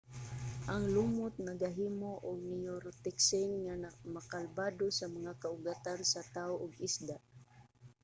ang 0.73 0.83
lumot 0.95 1.33
nagahimo 1.47 2.11
og 2.27 2.37
neurotoxin 2.61 3.49
nga 3.63 3.75
makabaldado 4.15 4.87
sa 4.97 5.05
mga 5.15 5.31
kaugatan 5.43 5.99
sa 6.13 6.21
tao 6.35 6.53
ug 6.63 6.71
isda 6.87 7.17